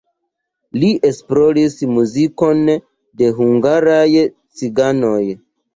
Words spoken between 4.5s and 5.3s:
ciganoj.